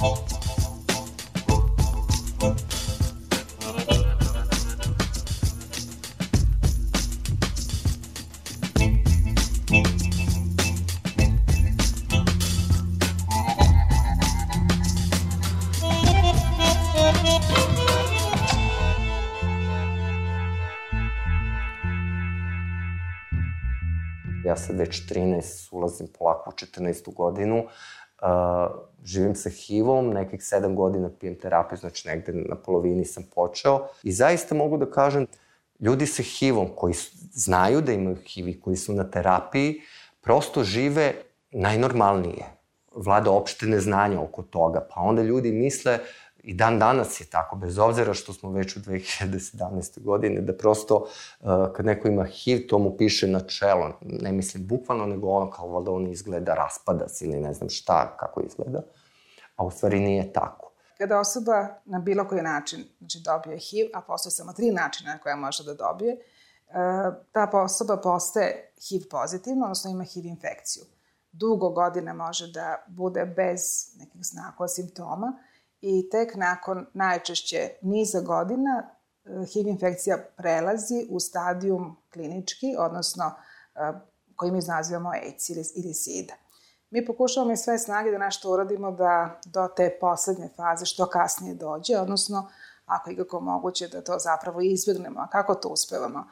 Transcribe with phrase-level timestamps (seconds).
[0.00, 0.06] Ja
[24.56, 27.14] sad već 13, ulazim polako u 14.
[27.14, 27.64] godinu,
[29.04, 33.86] živim sa HIV-om, nekih 7 godina pijem terapiju, znači negde na polovini sam počeo.
[34.02, 35.26] I zaista mogu da kažem,
[35.80, 36.94] ljudi sa HIV-om koji
[37.32, 39.80] znaju da imaju HIV i koji su na terapiji,
[40.20, 41.14] prosto žive
[41.50, 42.44] najnormalnije.
[42.94, 45.98] Vlada opšte neznanja oko toga, pa onda ljudi misle
[46.42, 50.02] i dan danas je tako, bez obzira što smo već u 2017.
[50.02, 54.66] godine, da prosto uh, kad neko ima HIV, to mu piše na čelo, ne mislim
[54.66, 58.82] bukvalno, nego ono kao valjda on izgleda, raspada se ili ne znam šta, kako izgleda,
[59.56, 60.72] a u stvari nije tako.
[60.98, 65.18] Kada osoba na bilo koji način znači, dobije HIV, a postoje samo tri načina na
[65.18, 70.84] koja može da dobije, uh, ta osoba postaje HIV pozitivna, odnosno ima HIV infekciju.
[71.32, 73.60] Dugo godine može da bude bez
[73.98, 75.32] nekih znakova, simptoma,
[75.80, 78.90] i tek nakon najčešće niza godina
[79.24, 83.24] eh, HIV infekcija prelazi u stadijum klinički, odnosno
[83.74, 83.92] eh,
[84.36, 86.34] koji mi nazivamo AIDS ili, ili SIDA.
[86.90, 91.54] Mi pokušavamo i sve snage da nešto uradimo da do te poslednje faze što kasnije
[91.54, 92.48] dođe, odnosno
[92.86, 95.20] ako je kako moguće da to zapravo izbjegnemo.
[95.20, 96.24] A kako to uspevamo?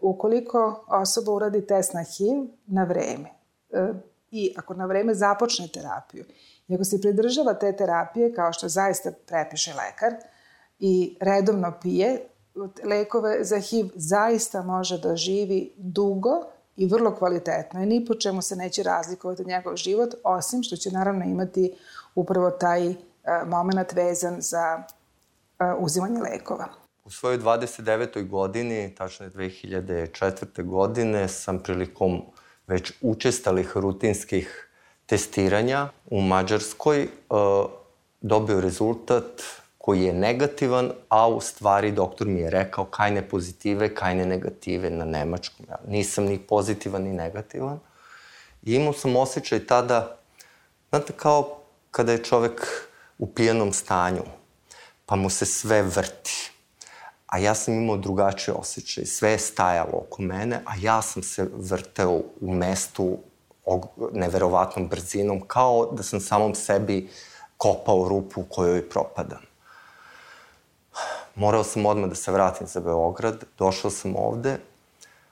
[0.00, 3.28] Ukoliko osoba uradi test na HIV na vreme
[3.70, 3.92] eh,
[4.30, 6.24] i ako na vreme započne terapiju
[6.70, 10.14] I ako se pridržava te terapije, kao što zaista prepiše lekar,
[10.78, 12.20] i redovno pije
[12.84, 16.30] lekove za HIV, zaista može da živi dugo
[16.76, 20.90] i vrlo kvalitetno i ni po čemu se neće razlikovati njegov život, osim što će
[20.90, 21.74] naravno imati
[22.14, 22.94] upravo taj uh,
[23.46, 26.68] moment vezan za uh, uzimanje lekova.
[27.04, 28.28] U svojoj 29.
[28.28, 30.64] godini, tačno 2004.
[30.64, 32.22] godine, sam prilikom
[32.66, 34.69] već učestalih rutinskih
[35.10, 37.38] testiranja u Mađarskoj uh,
[38.20, 39.42] dobio rezultat
[39.78, 45.04] koji je negativan, a u stvari doktor mi je rekao kajne pozitive, kajne negative na
[45.04, 45.66] nemačkom.
[45.68, 47.78] Ja nisam ni pozitivan ni negativan.
[48.62, 50.18] I imao sam osjećaj tada,
[50.90, 51.58] znate, kao
[51.90, 52.66] kada je čovek
[53.18, 54.22] u pijenom stanju,
[55.06, 56.50] pa mu se sve vrti.
[57.26, 59.04] A ja sam imao drugačiji osjećaj.
[59.04, 63.18] Sve je stajalo oko mene, a ja sam se vrteo u mestu
[64.12, 67.08] neverovatnom brzinom, kao da sam samom sebi
[67.56, 69.40] kopao rupu u kojoj propadam.
[71.34, 74.58] Morao sam odmah da se vratim za Beograd, došao sam ovde.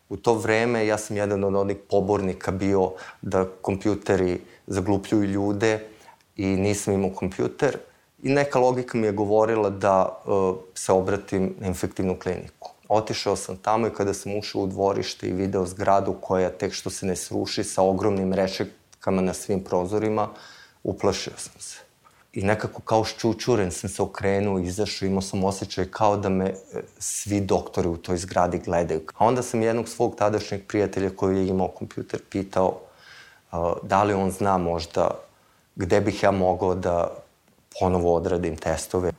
[0.09, 5.89] U to vreme ja sam jedan od onih pobornika bio da kompjuteri zaglupljuju ljude
[6.37, 7.79] i nisam imao kompjuter.
[8.23, 12.71] I neka logika mi je govorila da uh, se obratim na infektivnu kliniku.
[12.89, 16.91] Otišao sam tamo i kada sam ušao u dvorište i video zgradu koja tek što
[16.91, 20.29] se ne sruši sa ogromnim rešetkama na svim prozorima,
[20.83, 21.79] uplašio sam se.
[22.33, 26.55] I nekako kao ščučuren sam se okrenuo, izašao, imao sam osjećaj kao da me e,
[26.99, 29.01] svi doktori u toj zgradi gledaju.
[29.19, 32.81] A onda sam jednog svog tadašnjeg prijatelja koji je imao kompjuter pitao
[33.83, 35.11] da li on zna možda
[35.77, 37.17] gde bih ja mogao da
[37.81, 39.13] ponovo odradim testove.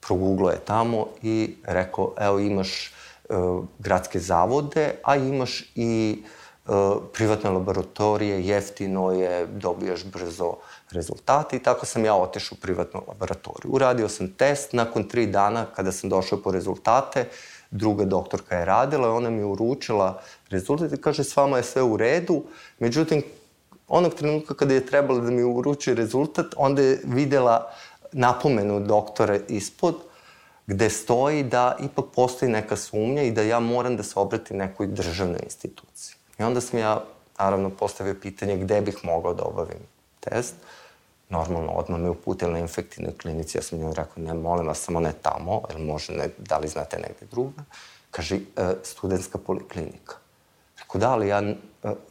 [0.00, 2.92] Proguglo je tamo i rekao, evo imaš
[3.28, 3.34] E,
[3.78, 6.70] gradske zavode, a imaš i e,
[7.12, 10.54] privatne laboratorije, jeftino je, dobijaš brzo
[10.90, 13.72] rezultate i tako sam ja otešao u privatnu laboratoriju.
[13.72, 17.28] Uradio sam test, nakon tri dana kada sam došao po rezultate,
[17.70, 20.20] druga doktorka je radila i ona mi je uručila
[20.50, 22.42] rezultat i kaže s vama je sve u redu,
[22.78, 23.22] međutim
[23.88, 27.72] onog trenutka kada je trebala da mi uruči rezultat, onda je videla
[28.12, 29.94] napomenu doktora ispod,
[30.66, 34.86] gde stoji da ipak postoji neka sumnja i da ja moram da se obratim nekoj
[34.86, 36.16] državnoj instituciji.
[36.38, 37.04] I onda sam ja,
[37.38, 39.82] naravno, postavio pitanje gde bih mogao da obavim
[40.20, 40.54] test.
[41.28, 45.00] Normalno, odmah me uputila na infektivnoj klinici, ja sam njoj rekao, ne, molim vas, samo
[45.00, 47.64] ne tamo, ili može, ne, da li znate negde druga?
[48.10, 50.16] Kaže, e, studentska poliklinika.
[50.78, 51.54] Rekao, da, ali ja e,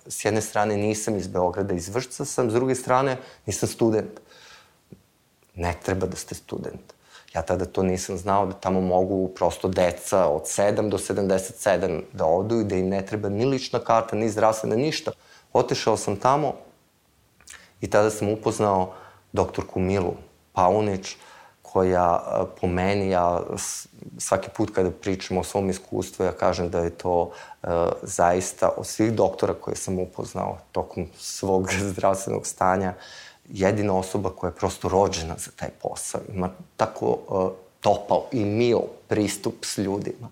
[0.08, 4.20] s jedne strane nisam iz Beograda, iz Vršca sam, s druge strane nisam student.
[5.56, 6.93] Ne treba da ste student
[7.36, 12.26] Ja tada to nisam znao da tamo mogu prosto deca od 7 do 77 da
[12.26, 15.12] odu i da im ne treba ni lična karta, ni zdravstvena, ništa.
[15.54, 16.54] Otešao sam tamo
[17.82, 18.94] i tada sam upoznao
[19.32, 20.14] doktorku Milu
[20.54, 21.16] Paunić,
[21.74, 22.22] koja
[22.62, 23.42] po meni, ja
[24.18, 27.70] svaki put kada pričam o svom iskustvu, ja kažem da je to uh,
[28.02, 32.94] zaista od svih doktora koje sam upoznao tokom svog zdravstvenog stanja,
[33.50, 36.22] jedina osoba koja je prosto rođena za taj posao.
[36.34, 37.52] Ima tako uh,
[37.82, 40.30] topao i mio pristup s ljudima.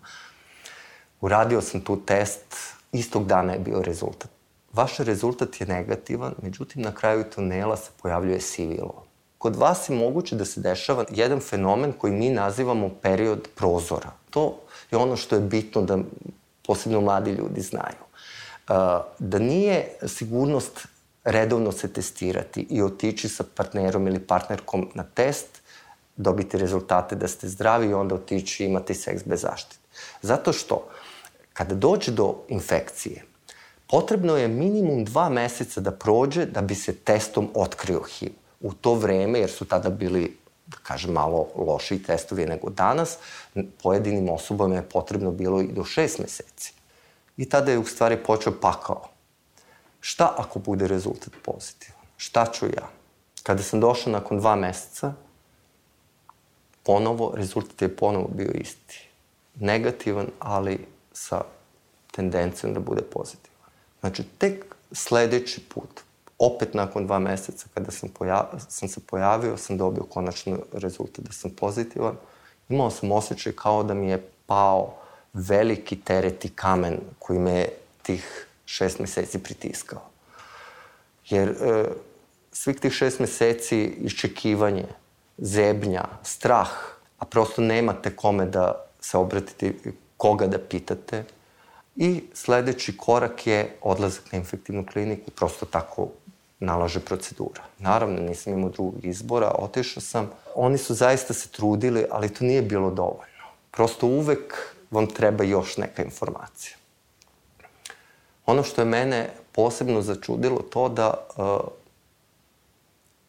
[1.21, 2.55] Uradio sam tu test,
[2.91, 4.29] istog dana je bio rezultat.
[4.73, 9.05] Vaš rezultat je negativan, međutim na kraju tunela se pojavljuje sivilo.
[9.37, 14.11] Kod vas je moguće da se dešava jedan fenomen koji mi nazivamo period prozora.
[14.29, 14.57] To
[14.91, 15.97] je ono što je bitno da
[16.67, 18.01] posebno mladi ljudi znaju.
[18.69, 18.75] Uh,
[19.19, 20.87] da nije sigurnost
[21.23, 25.61] redovno se testirati i otići sa partnerom ili partnerkom na test,
[26.15, 29.81] dobiti rezultate da ste zdravi i onda otići i imati seks bez zaštite.
[30.21, 30.87] Zato što
[31.53, 33.23] kada dođe do infekcije,
[33.87, 38.31] potrebno je minimum dva meseca da prođe da bi se testom otkrio HIV.
[38.59, 40.37] U to vreme, jer su tada bili
[40.67, 43.17] da kažem, malo lošiji testovi nego danas,
[43.83, 46.73] pojedinim osobama je potrebno bilo i do šest meseci.
[47.37, 49.10] I tada je u stvari počeo pakao.
[50.01, 52.01] Šta ako bude rezultat pozitivan?
[52.17, 52.89] Šta ću ja?
[53.43, 55.13] Kada sam došao nakon dva meseca,
[56.83, 59.09] ponovo, rezultat je ponovo bio isti.
[59.55, 61.41] Negativan, ali sa
[62.11, 63.69] tendencijom da bude pozitivan.
[63.99, 66.01] Znači, tek sledeći put,
[66.39, 71.31] opet nakon dva meseca kada sam, pojav, sam se pojavio, sam dobio konačno rezultat da
[71.31, 72.15] sam pozitivan.
[72.69, 74.93] Imao sam osjećaj kao da mi je pao
[75.33, 77.67] veliki teret i kamen koji me
[78.03, 80.01] tih šest meseci pritiskao.
[81.29, 81.85] Jer e,
[82.51, 84.87] svih tih šest meseci iščekivanje,
[85.37, 86.71] zebnja, strah,
[87.17, 89.73] a prosto nemate kome da se obratite,
[90.17, 91.23] koga da pitate.
[91.95, 96.07] I sledeći korak je odlazak na infektivnu kliniku, prosto tako
[96.59, 97.63] nalaže procedura.
[97.79, 100.29] Naravno, nisam imao drugog izbora, otišao sam.
[100.55, 103.45] Oni su zaista se trudili, ali to nije bilo dovoljno.
[103.71, 106.80] Prosto uvek vam treba još neka informacija.
[108.45, 111.45] Ono što je mene posebno začudilo to da uh,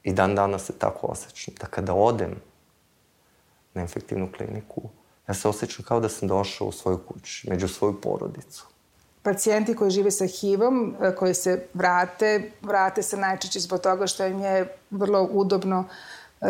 [0.03, 2.35] i dan danas se tako osjećam, da kada odem
[3.75, 4.83] na infektivnu kliniku,
[5.29, 8.67] ja se osjećam kao da sam došao u svoju kuću, među svoju porodicu.
[9.23, 14.27] Pacijenti koji žive sa HIV-om, uh, koji se vrate, vrate se najčešće zbog toga što
[14.27, 15.87] im je vrlo udobno uh,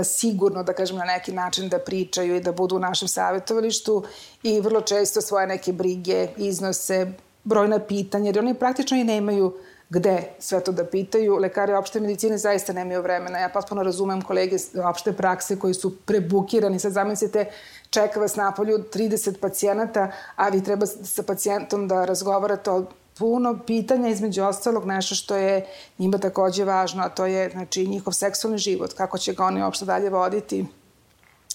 [0.05, 4.05] sigurno, da kažem, na neki način da pričaju i da budu u našem savjetovalištu
[4.43, 7.12] i vrlo često svoje neke brige iznose
[7.44, 9.55] brojna pitanja, jer oni praktično i nemaju
[9.93, 11.37] gde sve to da pitaju.
[11.37, 13.39] Lekari opšte medicine zaista nemaju vremena.
[13.39, 14.56] Ja potpuno razumem kolege
[14.89, 16.79] opšte prakse koji su prebukirani.
[16.79, 17.44] Sad zamislite,
[17.91, 22.85] čeka vas napolju 30 pacijenata, a vi treba sa pacijentom da razgovarate o
[23.19, 25.67] puno pitanja, između ostalog nešto što je
[25.99, 29.85] njima takođe važno, a to je znači, njihov seksualni život, kako će ga oni uopšte
[29.85, 30.67] dalje voditi.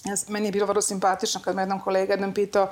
[0.04, 2.68] Ja, meni je bilo vrlo simpatično kad me jedan kolega jedan pitao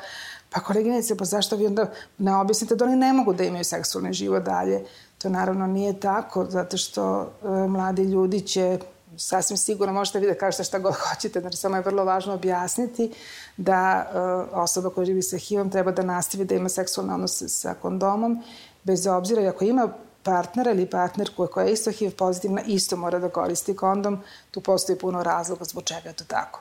[0.51, 4.13] Pa koleginice, pa zašto vi onda ne objasnite da oni ne mogu da imaju seksualni
[4.13, 4.85] život dalje?
[5.19, 8.79] To naravno nije tako, zato što e, mladi ljudi će
[9.17, 13.13] sasvim sigurno možete vi da kažete šta god hoćete, znači samo je vrlo važno objasniti
[13.57, 14.19] da e,
[14.57, 18.43] osoba koja živi sa HIV-om treba da nastavi da ima seksualni odnos sa kondomom,
[18.85, 19.89] bez obzira ako ima
[20.23, 24.99] partnera ili partnerku koja je isto HIV pozitivna, isto mora da koristi kondom, tu postoji
[24.99, 26.61] puno razloga zbog čega je to tako.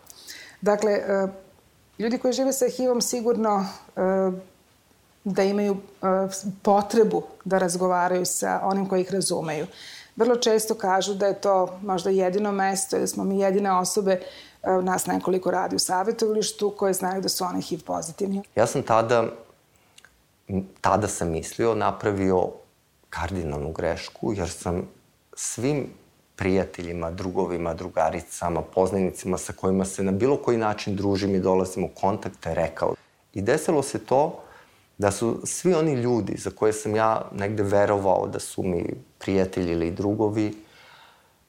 [0.65, 1.27] Dakle, e,
[1.99, 3.65] ljudi koji žive sa HIV-om sigurno
[3.95, 4.01] e,
[5.23, 6.05] da imaju e,
[6.61, 9.67] potrebu da razgovaraju sa onim koji ih razumeju.
[10.15, 14.21] Vrlo često kažu da je to možda jedino mesto, da smo mi jedine osobe,
[14.81, 18.41] nas nekoliko radi u savjetovalištu, koje znaju da su oni HIV pozitivni.
[18.55, 19.23] Ja sam tada,
[20.81, 22.49] tada sam mislio, napravio
[23.09, 24.87] kardinalnu grešku, jer sam
[25.35, 25.89] svim
[26.35, 31.89] prijateljima, drugovima, drugaricama, poznanicima sa kojima se na bilo koji način družim i dolazim u
[31.89, 32.95] kontakte rekao.
[33.33, 34.39] I desilo se to
[34.97, 38.85] da su svi oni ljudi za koje sam ja negde verovao da su mi
[39.19, 40.53] prijatelji ili drugovi,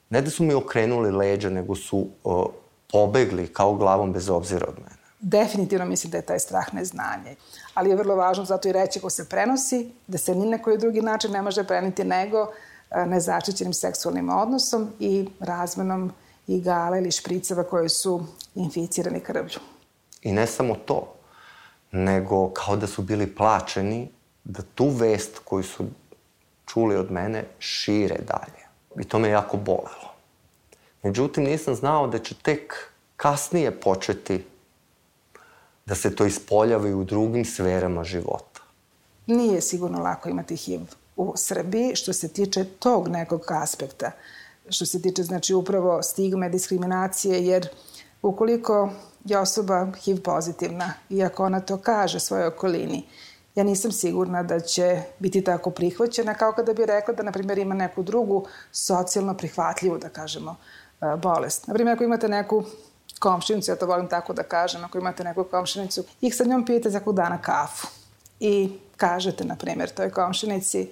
[0.09, 2.45] ne da su mi okrenuli leđa, nego su uh,
[2.91, 4.97] pobegli kao glavom bez obzira od mene.
[5.19, 7.35] Definitivno mislim da je taj strah neznanje.
[7.73, 10.77] Ali je vrlo važno zato i reći ko se prenosi, da se ni na koji
[10.77, 12.51] drugi način ne može preniti nego
[13.07, 16.11] nezaštićenim seksualnim odnosom i razmenom
[16.47, 18.25] igala ili špriceva koje su
[18.55, 19.59] inficirani krvlju.
[20.21, 21.13] I ne samo to,
[21.91, 24.09] nego kao da su bili plaćeni
[24.43, 25.85] da tu vest koju su
[26.65, 28.67] čuli od mene šire dalje.
[28.99, 30.13] I to me jako bolelo.
[31.03, 32.73] Međutim, nisam znao da će tek
[33.15, 34.45] kasnije početi
[35.85, 38.61] da se to ispoljava i u drugim sferama života.
[39.27, 40.81] Nije sigurno lako imati HIV
[41.17, 44.11] u Srbiji što se tiče tog nekog aspekta,
[44.69, 47.67] što se tiče znači upravo stigme, diskriminacije, jer
[48.21, 48.89] ukoliko
[49.25, 53.05] je osoba HIV pozitivna i ako ona to kaže svojoj okolini,
[53.55, 57.57] ja nisam sigurna da će biti tako prihvaćena kao kada bi rekla da, na primjer,
[57.57, 60.55] ima neku drugu socijalno prihvatljivu, da kažemo,
[61.17, 61.67] bolest.
[61.67, 62.63] Naprimjer, ako imate neku
[63.19, 66.89] komšinicu, ja to volim tako da kažem, ako imate neku komšinicu, ih sa njom pijete
[66.89, 67.87] za dana kafu
[68.39, 70.89] i kažete, na primjer, toj komšinici,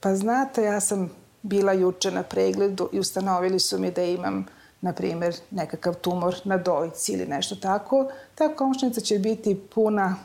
[0.00, 1.10] pa znate, ja sam
[1.42, 4.46] bila juče na pregledu i ustanovili su mi da imam
[4.80, 10.16] na primjer, nekakav tumor na dojci ili nešto tako, ta komšnica će biti puna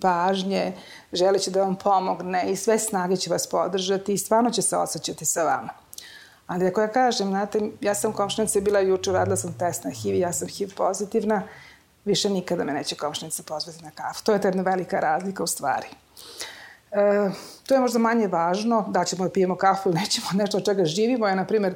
[0.00, 0.72] pažnje,
[1.12, 5.24] želeći da vam pomogne i sve snage će vas podržati i stvarno će se osjećati
[5.24, 5.72] sa vama.
[6.46, 10.14] Ali ako ja kažem, znate, ja sam komšnica bila juče, radila sam test na HIV,
[10.14, 11.42] ja sam HIV pozitivna,
[12.04, 14.24] više nikada me neće komšnica pozvati na kafu.
[14.24, 15.86] To je ta jedna velika razlika u stvari.
[16.92, 17.30] E,
[17.66, 20.84] to je možda manje važno, da ćemo da pijemo kafu ili nećemo, nešto od čega
[20.84, 21.74] živimo je, na primjer,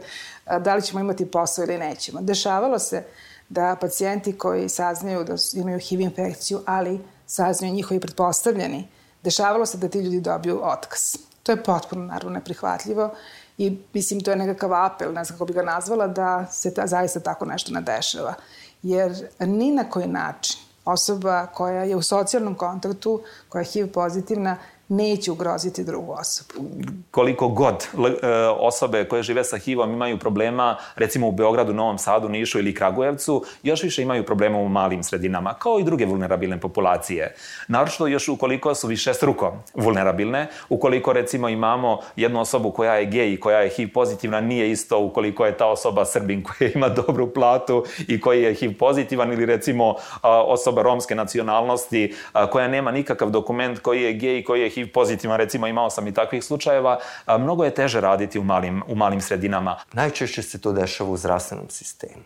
[0.60, 2.20] da li ćemo imati posao ili nećemo.
[2.20, 3.04] Dešavalo se
[3.48, 8.88] da pacijenti koji saznaju da imaju HIV infekciju, ali saznaju njihovi pretpostavljeni,
[9.22, 11.16] dešavalo se da ti ljudi dobiju otkaz.
[11.42, 13.10] To je potpuno, naravno, neprihvatljivo
[13.58, 16.86] i mislim to je nekakav apel, ne znam kako bi ga nazvala, da se ta,
[16.86, 18.34] zaista tako nešto ne dešava.
[18.82, 24.56] Jer ni na koji način osoba koja je u socijalnom kontaktu, koja je HIV pozitivna,
[24.88, 26.68] neće ugroziti drugu osobu.
[27.10, 28.28] Koliko god e,
[28.58, 33.44] osobe koje žive sa HIV-om imaju problema, recimo u Beogradu, Novom Sadu, Nišu ili Kragujevcu,
[33.62, 37.34] još više imaju problema u malim sredinama, kao i druge vulnerabilne populacije.
[37.68, 43.32] Naročito još ukoliko su više struko vulnerabilne, ukoliko recimo imamo jednu osobu koja je gej
[43.32, 47.34] i koja je HIV pozitivna, nije isto ukoliko je ta osoba Srbin koja ima dobru
[47.34, 52.14] platu i koji je HIV pozitivan ili recimo osoba romske nacionalnosti
[52.50, 56.06] koja nema nikakav dokument koji je gej i koji je HIV pozitivan, recimo imao sam
[56.06, 56.98] i takvih slučajeva,
[57.38, 59.76] mnogo je teže raditi u malim, u malim sredinama.
[59.92, 62.24] Najčešće se to dešava u zdravstvenom sistemu.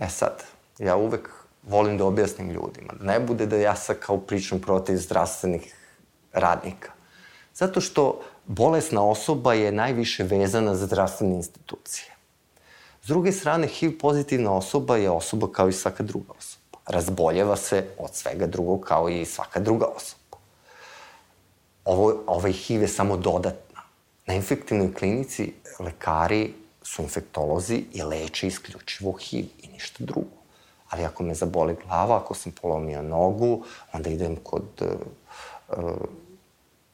[0.00, 0.44] E sad,
[0.78, 1.28] ja uvek
[1.62, 5.74] volim da objasnim ljudima, da ne bude da ja sad kao pričam protiv zdravstvenih
[6.32, 6.92] radnika.
[7.54, 12.14] Zato što bolesna osoba je najviše vezana za zdravstvene institucije.
[13.02, 16.78] S druge strane, HIV pozitivna osoba je osoba kao i svaka druga osoba.
[16.86, 20.19] Razboljeva se od svega drugog kao i svaka druga osoba
[21.84, 23.82] ovo, ovaj HIV je samo dodatna.
[24.26, 30.40] Na infektivnoj klinici lekari su infektolozi i leče isključivo HIV i ništa drugo.
[30.90, 34.82] Ali ako me zaboli glava, ako sam polomio nogu, onda idem kod
[35.68, 35.76] uh,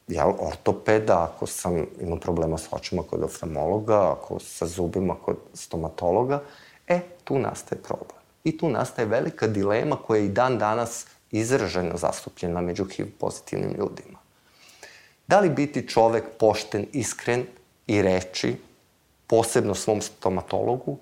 [0.07, 6.41] jel, ortopeda, ako sam imam problema s očima kod oftalmologa, ako sa zubima kod stomatologa,
[6.87, 8.21] e, tu nastaje problem.
[8.43, 13.75] I tu nastaje velika dilema koja je i dan danas izraženo zastupljena među HIV pozitivnim
[13.77, 14.26] ljudima.
[15.27, 17.45] Da li biti čovek pošten, iskren
[17.87, 18.55] i reći,
[19.27, 20.97] posebno svom stomatologu,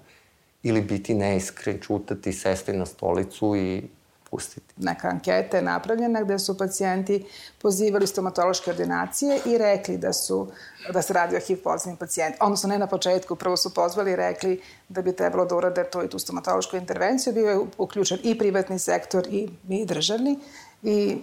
[0.63, 3.83] ili biti neiskren, čutati, sesti na stolicu i
[4.29, 4.73] pustiti.
[4.77, 7.25] Neka anketa je napravljena gde su pacijenti
[7.61, 10.47] pozivali stomatološke ordinacije i rekli da su
[10.93, 12.45] da se radi o HIV pozitivnim pacijentima.
[12.45, 16.03] Odnosno ne na početku, prvo su pozvali i rekli da bi trebalo da urade to
[16.03, 17.33] i tu stomatološku intervenciju.
[17.33, 20.39] Bio je uključen i privatni sektor i, i državni.
[20.83, 21.17] I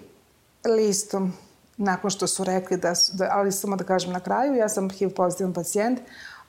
[0.64, 1.32] listom
[1.76, 4.90] nakon što su rekli da, su, da ali samo da kažem na kraju, ja sam
[4.90, 6.00] HIV pozitivan pacijent,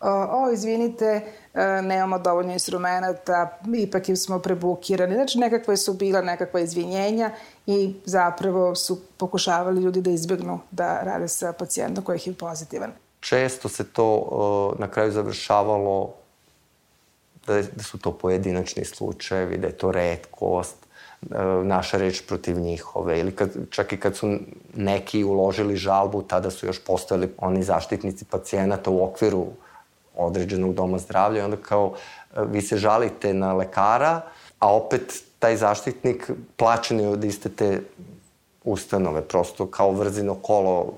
[0.03, 1.21] o, izvinite,
[1.53, 5.13] e, nemamo dovoljno instrumenta, ipak smo prebukirani.
[5.13, 7.31] Znači, nekakve su bila nekakva izvinjenja
[7.65, 12.91] i zapravo su pokušavali ljudi da izbjegnu da rade sa pacijentom koji je HIV pozitivan.
[13.19, 16.13] Često se to na kraju završavalo
[17.47, 20.75] da, da su to pojedinačni slučajevi, da je to redkost,
[21.63, 24.37] naša reč protiv njihove ili kad, čak i kad su
[24.75, 29.45] neki uložili žalbu, tada su još postojali oni zaštitnici pacijenata u okviru
[30.15, 31.93] određenog doma zdravlja i onda kao
[32.35, 34.21] e, vi se žalite na lekara,
[34.59, 37.81] a opet taj zaštitnik plaćen je od iste te
[38.63, 40.93] ustanove, prosto kao vrzino kolo,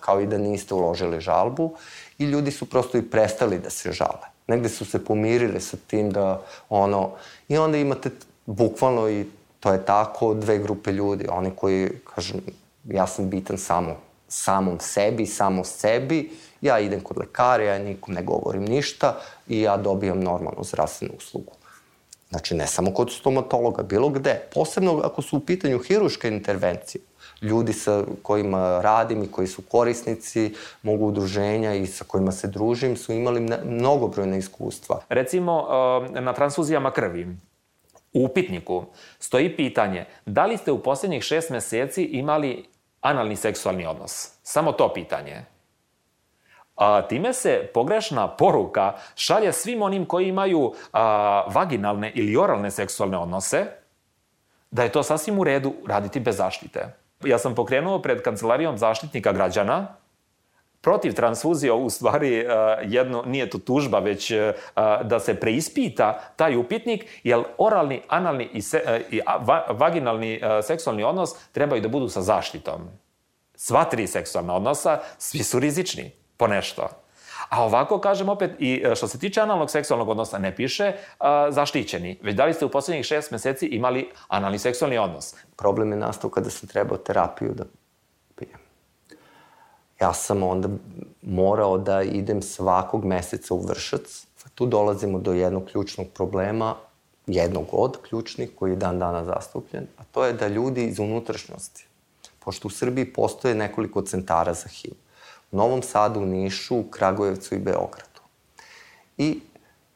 [0.00, 1.74] kao i da niste uložili žalbu
[2.18, 4.32] i ljudi su prosto i prestali da se žale.
[4.46, 7.10] Negde su se pomirili sa tim da ono,
[7.48, 8.10] i onda imate
[8.46, 9.26] bukvalno i
[9.64, 11.26] to je tako dve grupe ljudi.
[11.30, 12.40] Oni koji, kažem,
[12.84, 13.96] ja sam bitan samo
[14.28, 16.30] samom sebi, samo sebi,
[16.60, 19.16] ja idem kod lekara, ja nikom ne govorim ništa
[19.48, 21.52] i ja dobijam normalnu zdravstvenu uslugu.
[22.30, 24.42] Znači, ne samo kod stomatologa, bilo gde.
[24.54, 27.02] Posebno ako su u pitanju hiruške intervencije.
[27.42, 32.96] Ljudi sa kojima radim i koji su korisnici mogu udruženja i sa kojima se družim
[32.96, 35.00] su imali mnogobrojne iskustva.
[35.08, 35.66] Recimo,
[36.20, 37.36] na transfuzijama krvi
[38.14, 38.84] U upitniku
[39.18, 42.64] stoji pitanje da li ste u poslednjih šest meseci imali
[43.00, 44.32] analni seksualni odnos.
[44.42, 45.44] Samo to pitanje.
[46.76, 53.18] A, time se pogrešna poruka šalje svim onim koji imaju a, vaginalne ili oralne seksualne
[53.18, 53.66] odnose,
[54.70, 56.94] da je to sasvim u redu raditi bez zaštite.
[57.24, 59.96] Ja sam pokrenuo pred kancelarijom zaštitnika građana
[60.84, 62.46] protiv transfuzije u stvari
[62.82, 64.32] jedno, nije to tužba, već
[65.04, 69.20] da se preispita taj upitnik, jer oralni, analni i, se, i
[69.68, 72.88] vaginalni seksualni odnos trebaju da budu sa zaštitom.
[73.54, 76.88] Sva tri seksualna odnosa, svi su rizični po nešto.
[77.48, 81.50] A ovako, kažem opet, i e, što se tiče analnog seksualnog odnosa, ne piše a,
[81.50, 85.34] zaštićeni, već da li ste u poslednjih šest meseci imali analni seksualni odnos?
[85.56, 87.64] Problem je nastao kada sam trebao terapiju da.
[90.04, 90.68] Ja sam onda
[91.22, 94.26] morao da idem svakog meseca u vršac.
[94.54, 96.74] Tu dolazimo do jednog ključnog problema,
[97.26, 101.86] jednog od ključnih koji je dan dana zastupljen, a to je da ljudi iz unutrašnjosti,
[102.44, 104.92] pošto u Srbiji postoje nekoliko centara za HIV,
[105.50, 108.20] Novom Sadu, Nišu, Kragujevcu i Beogradu.
[109.18, 109.40] I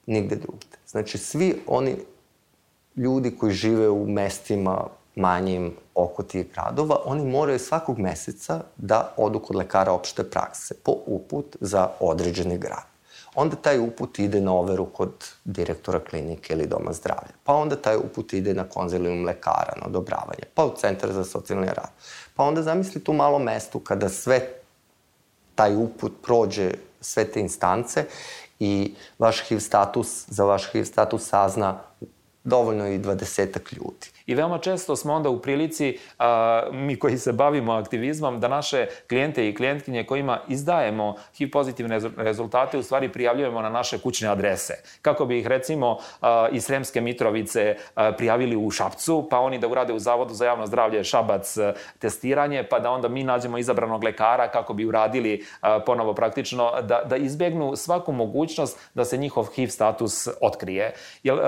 [0.07, 0.79] nigde drugde.
[0.87, 1.97] Znači, svi oni
[2.97, 4.87] ljudi koji žive u mestima
[5.19, 10.93] manjim oko tih gradova, oni moraju svakog meseca da odu kod lekara opšte prakse po
[11.07, 12.87] uput za određeni grad.
[13.35, 15.13] Onda taj uput ide na overu kod
[15.45, 17.35] direktora klinike ili doma zdravlja.
[17.45, 21.67] Pa onda taj uput ide na konzilijum lekara, na odobravanje, pa u centar za socijalni
[21.67, 21.91] rad.
[22.35, 24.41] Pa onda zamisli tu malo mestu kada sve
[25.55, 28.05] taj uput prođe sve te instance
[28.61, 31.79] i vaš HIV status, za vaš HIV status sazna
[32.45, 34.18] dovoljno i dvadesetak ljudi.
[34.29, 38.87] I veoma često smo onda u prilici, a, mi koji se bavimo aktivizmom, da naše
[39.09, 44.75] klijente i klijentkinje kojima izdajemo HIV pozitivne rezultate u stvari prijavljujemo na naše kućne adrese.
[45.03, 49.69] Kako bi ih recimo a, iz Sremske Mitrovice a, prijavili u Šapcu, pa oni da
[49.69, 51.57] urade u Zavodu za javno zdravlje Šabac
[51.99, 57.03] testiranje, pa da onda mi nađemo izabranog lekara kako bi uradili a, ponovo praktično, da,
[57.05, 60.93] da izbegnu svaku mogućnost da se njihov HIV status otkrije.
[61.23, 61.39] Jer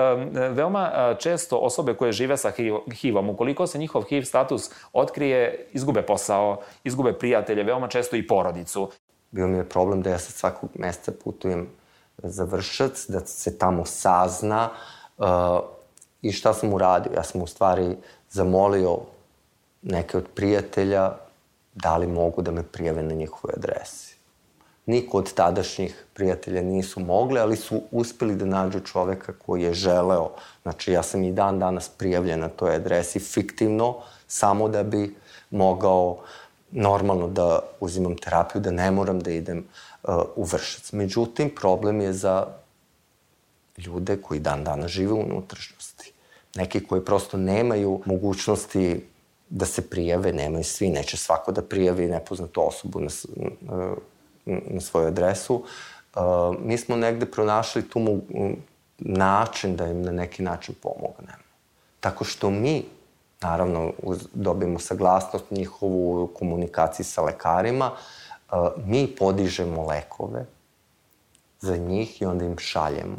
[0.51, 3.29] veoma često osobe koje žive sa HIV HIV-om.
[3.29, 8.89] Ukoliko se njihov HIV status otkrije, izgube posao, izgube prijatelje, veoma često i porodicu.
[9.31, 11.67] Bio mi je problem da ja sad svakog meseca putujem
[12.23, 14.69] za vršac, da se tamo sazna
[15.17, 15.25] uh,
[16.21, 17.11] i šta sam uradio.
[17.15, 17.95] Ja sam u stvari
[18.29, 18.99] zamolio
[19.81, 21.11] neke od prijatelja
[21.73, 24.10] da li mogu da me prijave na njihove adresi.
[24.91, 30.31] Niko od tadašnjih prijatelja nisu mogli, ali su uspeli da nađu čoveka koji je želeo.
[30.63, 33.95] Znači, ja sam i dan danas prijavljen na toj adresi fiktivno,
[34.27, 35.15] samo da bi
[35.51, 36.17] mogao
[36.71, 39.63] normalno da uzimam terapiju, da ne moram da idem
[40.03, 40.91] uh, u vršac.
[40.91, 42.47] Međutim, problem je za
[43.77, 46.11] ljude koji dan danas žive u unutrašnjosti.
[46.55, 49.05] Neki koji prosto nemaju mogućnosti
[49.49, 53.97] da se prijave, nemaju svi, neće svako da prijavi nepoznatu osobu na, uh,
[54.45, 55.55] na svoju adresu.
[56.15, 56.21] Uh,
[56.59, 58.21] mi smo negde pronašli tu
[58.99, 61.43] način da im na neki način pomognemo.
[61.99, 62.85] Tako što mi,
[63.41, 70.45] naravno, uz, dobijemo saglasnost njihovu komunikaciji sa lekarima, uh, mi podižemo lekove
[71.59, 73.17] za njih i onda im šaljemo.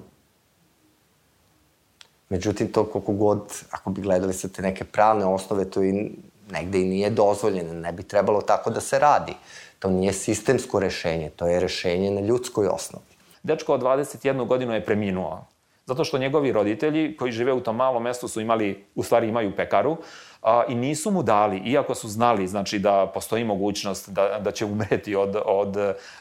[2.29, 6.11] Međutim, to koliko god, ako bi gledali sa te neke pravne osnove, to i
[6.51, 9.35] negde i nije dozvoljeno, ne bi trebalo tako da se radi.
[9.83, 13.13] To nije sistemsko rešenje, to je rešenje na ljudskoj osnovi.
[13.43, 15.47] Dečko od 21 godinu je preminuo.
[15.87, 19.57] Zato što njegovi roditelji koji žive u tom malom mestu su imali, u stvari imaju
[19.57, 19.97] pekaru,
[20.43, 24.65] a, i nisu mu dali, iako su znali znači, da postoji mogućnost da, da će
[24.65, 25.77] umreti od, od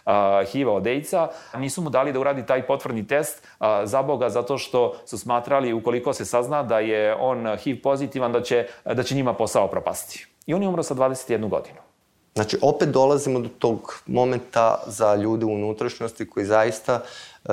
[0.06, 4.30] a, HIV-a, od AIDS-a, nisu mu dali da uradi taj potvrdni test a, za Boga
[4.30, 9.04] zato što su smatrali ukoliko se sazna da je on HIV pozitivan da će, da
[9.04, 10.28] će njima posao propasti.
[10.46, 11.91] I on je umro sa 21 godinu.
[12.36, 17.02] Znači, opet dolazimo do tog momenta za ljude u unutrašnjosti koji zaista
[17.46, 17.50] e,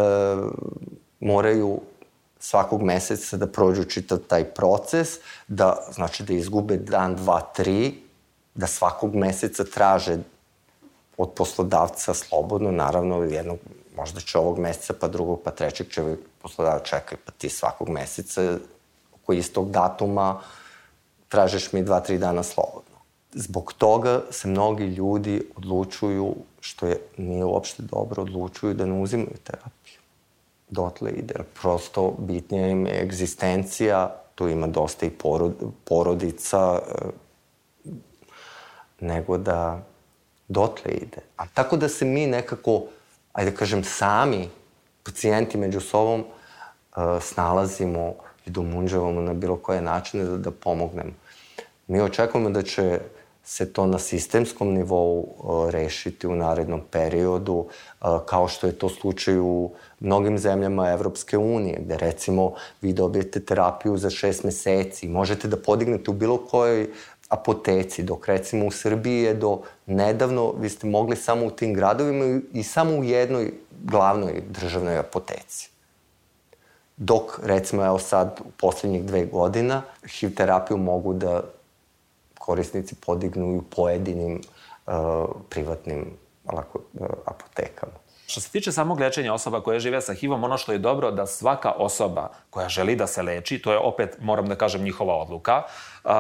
[1.20, 1.80] moraju
[2.38, 5.08] svakog meseca da prođu čitav taj proces,
[5.48, 7.94] da, znači, da izgube dan, dva, tri,
[8.54, 10.18] da svakog meseca traže
[11.16, 13.58] od poslodavca slobodno, naravno, jednog,
[13.96, 18.58] možda će ovog meseca, pa drugog, pa trećeg će poslodavac čekaj, pa ti svakog meseca,
[19.14, 20.40] oko istog datuma,
[21.28, 22.87] tražiš mi dva, tri dana slobodno
[23.38, 29.36] zbog toga se mnogi ljudi odlučuju, što je, nije uopšte dobro, odlučuju da ne uzimaju
[29.44, 29.98] terapiju.
[30.70, 37.90] Dotle ide, prosto bitnija im je egzistencija, tu ima dosta i porod, porodica, e,
[39.00, 39.82] nego da
[40.48, 41.22] dotle ide.
[41.36, 42.82] A tako da se mi nekako,
[43.32, 44.48] ajde da kažem, sami
[45.02, 48.14] pacijenti među sobom uh, snalazimo
[48.46, 51.12] i domunđavamo na bilo koje načine da, da pomognemo.
[51.86, 53.00] Mi očekujemo da će
[53.48, 58.88] se to na sistemskom nivou uh, rešiti u narednom periodu, uh, kao što je to
[58.88, 65.48] slučaj u mnogim zemljama Evropske unije, gde recimo vi dobijete terapiju za šest meseci, možete
[65.48, 66.90] da podignete u bilo kojoj
[67.28, 72.40] apoteci, dok recimo u Srbiji je do nedavno, vi ste mogli samo u tim gradovima
[72.52, 73.52] i samo u jednoj
[73.84, 75.70] glavnoj državnoj apoteci.
[76.96, 81.42] Dok, recimo, evo sad, u poslednjih dve godina, HIV terapiju mogu da
[82.48, 84.94] korisnici podignu u pojedinim uh,
[85.50, 86.16] privatnim
[86.52, 87.92] lako, uh, apotekama.
[88.26, 91.26] Što se tiče samog lečenja osoba koje žive sa HIV-om, ono što je dobro da
[91.26, 95.62] svaka osoba koja želi da se leči, to je opet, moram da kažem, njihova odluka,
[96.04, 96.10] uh,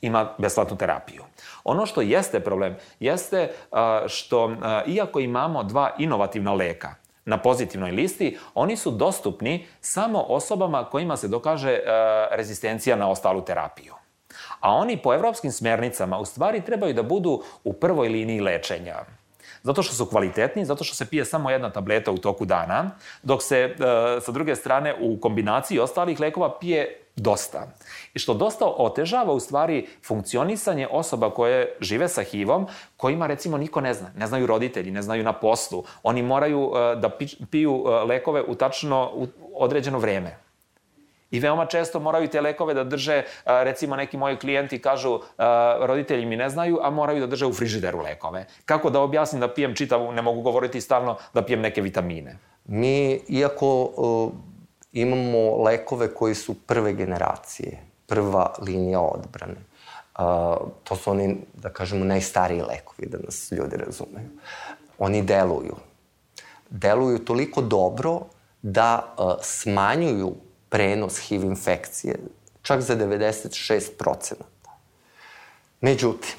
[0.00, 1.24] ima besplatnu terapiju.
[1.64, 3.50] Ono što jeste problem, jeste
[4.06, 11.16] što iako imamo dva inovativna leka, na pozitivnoj listi, oni su dostupni samo osobama kojima
[11.16, 11.80] se dokaže
[12.30, 13.94] rezistencija na ostalu terapiju.
[14.60, 18.96] A oni po evropskim smernicama u stvari trebaju da budu u prvoj liniji lečenja.
[19.62, 22.90] Zato što su kvalitetni, zato što se pije samo jedna tableta u toku dana,
[23.22, 23.74] dok se
[24.20, 27.66] sa druge strane u kombinaciji ostalih lekova pije dosta.
[28.14, 33.80] I što dosta otežava u stvari funkcionisanje osoba koje žive sa HIV-om, kojima recimo niko
[33.80, 34.10] ne zna.
[34.16, 35.84] Ne znaju roditelji, ne znaju na poslu.
[36.02, 37.10] Oni moraju uh, da
[37.50, 40.45] piju uh, lekove u tačno u određeno vreme.
[41.30, 45.20] I veoma često moraju te lekove da drže, uh, recimo neki moji klijenti kažu
[45.80, 48.46] roditelji mi ne znaju, a moraju da drže u frižideru lekove.
[48.64, 52.38] Kako da objasnim da pijem čitavu, ne mogu govoriti stalno, da pijem neke vitamine?
[52.64, 53.90] Mi, iako
[54.92, 59.60] imamo lekove koji su prve generacije, prva linija odbrane.
[60.18, 60.24] Uh,
[60.84, 64.28] to su oni, da kažemo, najstariji lekovi, da nas ljudi razumeju.
[64.98, 65.76] Oni deluju.
[66.70, 68.20] Deluju toliko dobro
[68.62, 70.34] da uh, smanjuju
[70.68, 72.16] prenos HIV infekcije
[72.62, 74.34] čak za 96%.
[75.80, 76.34] Međutim,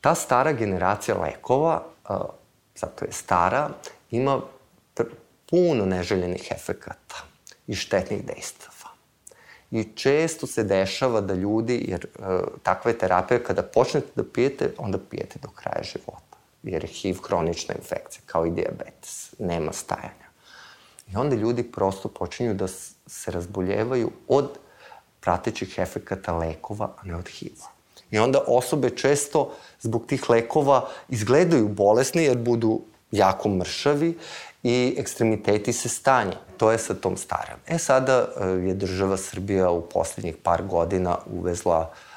[0.00, 1.84] ta stara generacija lekova,
[2.74, 3.70] zato je stara,
[4.10, 4.40] ima
[5.50, 7.16] puno neželjenih efekata
[7.66, 8.90] i štetnih dejstava.
[9.70, 14.98] I često se dešava da ljudi, jer e, takve terapije, kada počnete da pijete, onda
[15.10, 16.38] pijete do kraja života.
[16.62, 19.34] Jer je HIV kronična infekcija, kao i diabetes.
[19.38, 20.28] Nema stajanja.
[21.12, 22.68] I onda ljudi prosto počinju da
[23.08, 24.58] se razboljevaju od
[25.20, 27.68] pratećih efekata lekova, a ne od HIV-a.
[28.10, 34.18] I onda osobe često zbog tih lekova izgledaju bolesni jer budu jako mršavi
[34.62, 36.36] i ekstremiteti se stanje.
[36.56, 37.60] To je sa tom starom.
[37.66, 42.07] E sada e, je država Srbija u poslednjih par godina uvezla e,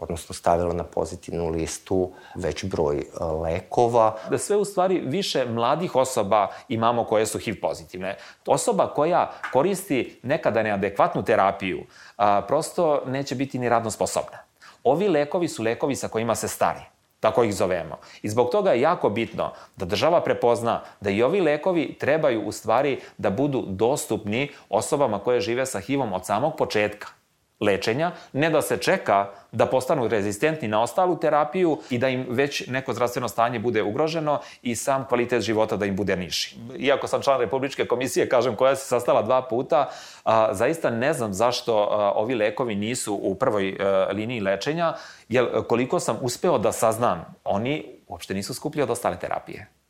[0.00, 4.16] odnosno stavila na pozitivnu listu već broj e, lekova.
[4.30, 8.16] Da sve u stvari više mladih osoba imamo koje su HIV pozitivne.
[8.46, 11.82] Osoba koja koristi nekada neadekvatnu terapiju
[12.16, 14.38] a, prosto neće biti ni radno sposobna.
[14.84, 16.80] Ovi lekovi su lekovi sa kojima se stari
[17.20, 17.98] tako ih zovemo.
[18.22, 22.52] I zbog toga je jako bitno da država prepozna da i ovi lekovi trebaju u
[22.52, 27.21] stvari da budu dostupni osobama koje žive sa HIV-om od samog početka
[27.62, 32.66] lečenja, ne da se čeka da postanu rezistentni na ostalu terapiju i da im već
[32.66, 36.56] neko zdravstveno stanje bude ugroženo i sam kvalitet života da im bude niži.
[36.78, 39.90] Iako sam član Republičke komisije, kažem, koja se sastala dva puta,
[40.24, 44.94] a, zaista ne znam zašto a, ovi lekovi nisu u prvoj a, liniji lečenja,
[45.28, 49.81] jer koliko sam uspeo da saznam, oni uopšte nisu skuplji od ostale terapije.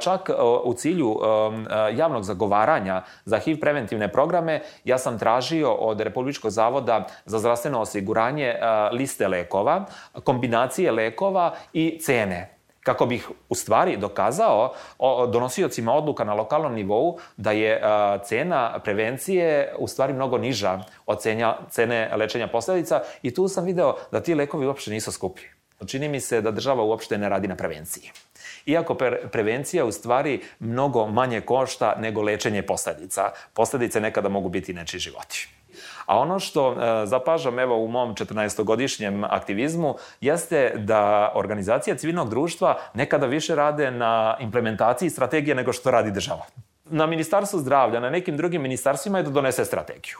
[0.00, 0.30] Čak
[0.64, 1.16] u cilju
[1.94, 8.54] javnog zagovaranja za HIV preventivne programe, ja sam tražio od Republičkog zavoda za zdravstveno osiguranje
[8.92, 9.84] liste lekova,
[10.24, 14.72] kombinacije lekova i cene kako bih u stvari dokazao
[15.28, 17.80] donosiocima odluka na lokalnom nivou da je
[18.24, 23.96] cena prevencije u stvari mnogo niža od cenja, cene lečenja posledica i tu sam video
[24.12, 25.48] da ti lekovi uopšte nisu skuplji.
[25.86, 28.10] Čini mi se da država uopšte ne radi na prevenciji.
[28.66, 33.30] Iako pre prevencija u stvari mnogo manje košta nego lečenje posledica.
[33.54, 35.48] Posledice nekada mogu biti nečiji životi.
[36.06, 42.78] A ono što e, zapažam evo u mom 14-godišnjem aktivizmu jeste da organizacija civilnog društva
[42.94, 46.46] nekada više rade na implementaciji strategije nego što radi država.
[46.84, 50.16] Na Ministarstvu zdravlja, na nekim drugim ministarstvima je da donese strategiju.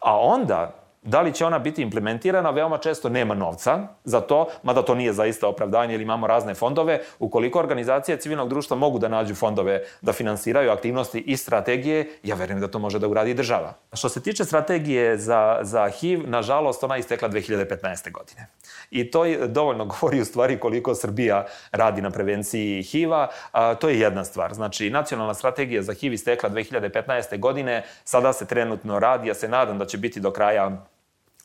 [0.00, 4.82] A onda Da li će ona biti implementirana, veoma često nema novca za to, mada
[4.82, 7.00] to nije zaista opravdanje ili imamo razne fondove.
[7.18, 12.60] Ukoliko organizacije civilnog društva mogu da nađu fondove da finansiraju aktivnosti i strategije, ja verujem
[12.60, 13.72] da to može da uradi država.
[13.92, 18.12] Što se tiče strategije za, za HIV, nažalost, ona istekla 2015.
[18.12, 18.46] godine.
[18.90, 23.28] I to je dovoljno govori u stvari koliko Srbija radi na prevenciji HIV-a.
[23.74, 24.54] To je jedna stvar.
[24.54, 27.38] Znači, nacionalna strategija za HIV istekla 2015.
[27.38, 30.84] godine, sada se trenutno radi, ja se nadam da će biti do kraja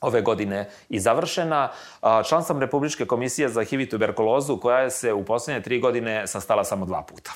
[0.04, 1.70] ove godine i završena.
[2.28, 6.26] Član sam Republičke komisije za HIV i tuberkulozu koja je se u poslednje tri godine
[6.26, 7.32] sastala samo dva puta.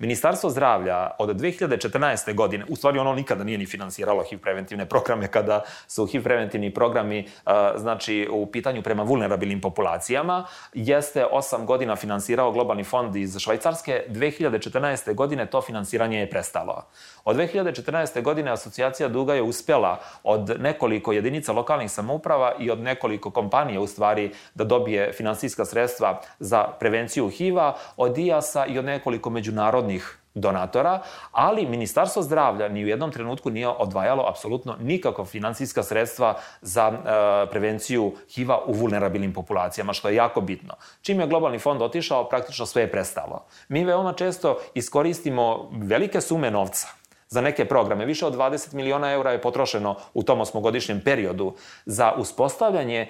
[0.00, 2.34] Ministarstvo zdravlja od 2014.
[2.34, 6.74] godine, u stvari ono nikada nije ni finansiralo HIV preventivne programe kada su HIV preventivni
[6.74, 7.28] programi
[7.76, 15.14] znači u pitanju prema vulnerabilnim populacijama, jeste 8 godina finansirao globalni fond iz Švajcarske, 2014.
[15.14, 16.84] godine to finansiranje je prestalo.
[17.24, 18.22] Od 2014.
[18.22, 23.86] godine asocijacija Duga je uspjela od nekoliko jedinica lokalnih samouprava i od nekoliko kompanija u
[23.86, 29.89] stvari da dobije finansijska sredstva za prevenciju HIV-a, od IAS-a i od nekoliko međunarodnih
[30.34, 31.00] donatora,
[31.32, 37.50] ali Ministarstvo zdravlja ni u jednom trenutku nije odvajalo apsolutno nikakva finansijska sredstva za e,
[37.50, 40.74] prevenciju HIV-a u vulnerabilnim populacijama, što je jako bitno.
[41.02, 43.44] Čim je globalni fond otišao, praktično sve je prestalo.
[43.68, 46.99] Mi veoma često iskoristimo velike sume novca
[47.30, 48.06] za neke programe.
[48.06, 51.54] Više od 20 miliona eura je potrošeno u tom osmogodišnjem periodu
[51.86, 53.08] za uspostavljanje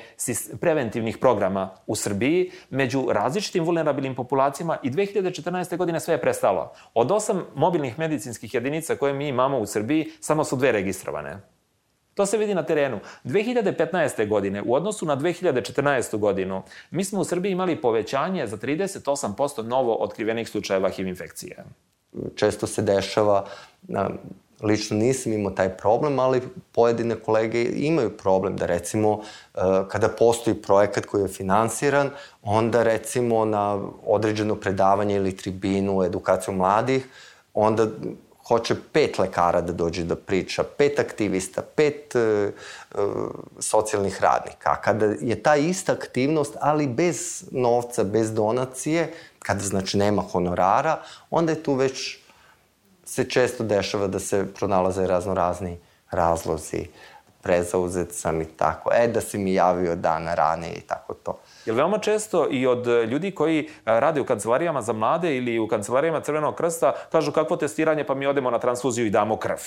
[0.60, 5.76] preventivnih programa u Srbiji među različitim vulnerabilnim populacijama i 2014.
[5.76, 6.72] godine sve je prestalo.
[6.94, 11.40] Od osam mobilnih medicinskih jedinica koje mi imamo u Srbiji, samo su dve registrovane.
[12.14, 13.00] To se vidi na terenu.
[13.24, 14.28] 2015.
[14.28, 16.18] godine u odnosu na 2014.
[16.18, 21.64] godinu mi smo u Srbiji imali povećanje za 38% novo otkrivenih slučajeva HIV infekcije
[22.34, 23.46] često se dešava,
[24.62, 26.42] lično nisam imao taj problem, ali
[26.72, 29.20] pojedine kolege imaju problem da recimo
[29.54, 32.10] e, kada postoji projekat koji je finansiran,
[32.42, 37.06] onda recimo na određeno predavanje ili tribinu, edukaciju mladih,
[37.54, 37.86] onda
[38.50, 42.52] hoće pet lekara da dođe da priča, pet aktivista, pet e, e,
[43.60, 44.70] socijalnih radnika.
[44.70, 50.98] A kada je ta ista aktivnost, ali bez novca, bez donacije, kada znači nema honorara,
[51.30, 52.18] onda je tu već
[53.04, 55.78] se često dešava da se pronalaze razno razni
[56.10, 56.86] razlozi,
[57.42, 61.38] prezauzet sam i tako, e da si mi javio dana ranije i tako to.
[61.66, 66.20] Jer veoma često i od ljudi koji rade u kancelarijama za mlade ili u kancelarijama
[66.20, 69.58] Crvenog krsta kažu kakvo testiranje pa mi odemo na transfuziju i damo krv.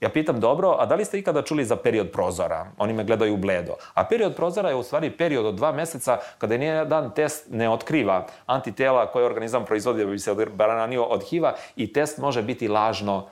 [0.00, 2.66] Ja pitam, dobro, a da li ste ikada čuli za period prozora?
[2.78, 3.74] Oni me gledaju bledo.
[3.94, 8.26] A period prozora je u stvari period od dva meseca kada nijedan test ne otkriva
[8.46, 13.26] antitela koje organizam proizvodi da bi se odbranio od HIV-a i test može biti lažno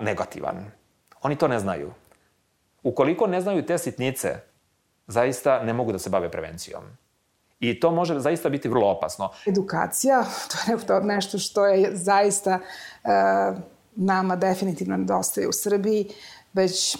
[0.00, 0.70] negativan.
[1.22, 1.90] Oni to ne znaju.
[2.82, 4.36] Ukoliko ne znaju te sitnice,
[5.06, 6.82] zaista ne mogu da se bave prevencijom.
[7.60, 9.30] I to može zaista biti vrlo opasno.
[9.46, 10.24] Edukacija,
[10.86, 13.10] to je nešto što je zaista uh,
[13.96, 16.08] nama definitivno nedostaje u Srbiji,
[16.52, 16.96] već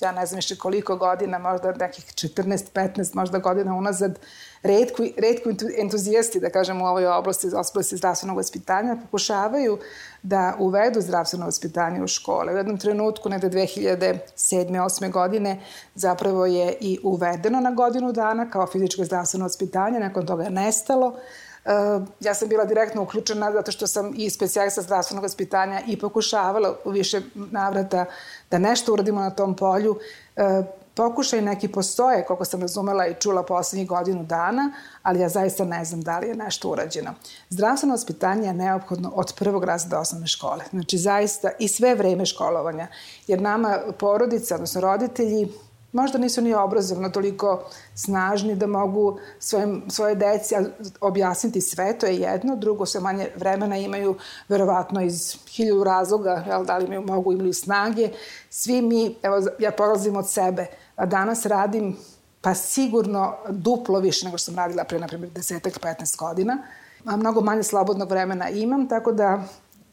[0.00, 4.18] ja ne znam više koliko godina, možda nekih 14, 15, možda godina unazad,
[4.62, 9.78] redko, redko entuzijasti, da kažem, u ovoj oblasti, oblasti zdravstvenog vaspitanja, pokušavaju
[10.26, 12.54] da uvedu zdravstveno vaspitanje u škole.
[12.54, 14.18] U jednom trenutku, negde 2007.
[14.36, 15.10] 8.
[15.10, 15.60] godine,
[15.94, 21.06] zapravo je i uvedeno na godinu dana kao fizičko zdravstveno vaspitanje, nakon toga je nestalo.
[21.06, 26.74] Uh, ja sam bila direktno uključena zato što sam i specijalista zdravstvenog vaspitanja i pokušavala
[26.84, 28.04] u više navrata
[28.50, 29.98] da nešto uradimo na tom polju.
[30.96, 35.84] Pokušaj neki postoje, koliko sam razumela i čula poslednjih godinu dana, ali ja zaista ne
[35.84, 37.14] znam da li je nešto urađeno.
[37.48, 40.64] Zdravstveno vaspitanje je neophodno od prvog razreda osnovne škole.
[40.70, 42.86] Znači zaista i sve vreme školovanja.
[43.26, 45.48] Jer nama porodica, odnosno roditelji,
[45.92, 50.54] možda nisu ni obrazovno toliko snažni da mogu svojim, svoje deci
[51.00, 54.16] objasniti sve, to je jedno, drugo sve manje vremena imaju
[54.48, 58.10] verovatno iz hiljadu razloga, jel, da li imaju, mogu imaju snage.
[58.50, 60.66] Svi mi, evo ja polazim od sebe,
[61.04, 61.96] danas radim
[62.40, 66.58] pa sigurno duplo više nego što sam radila pre, na primjer, desetak, 15 godina.
[67.04, 69.42] A mnogo manje slobodnog vremena imam, tako da